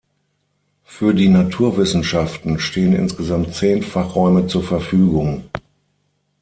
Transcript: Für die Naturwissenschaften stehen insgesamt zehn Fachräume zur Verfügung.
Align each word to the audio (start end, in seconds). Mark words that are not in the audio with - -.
Für 0.83 1.13
die 1.13 1.29
Naturwissenschaften 1.29 2.59
stehen 2.59 2.93
insgesamt 2.93 3.53
zehn 3.53 3.83
Fachräume 3.83 4.47
zur 4.47 4.63
Verfügung. 4.63 5.43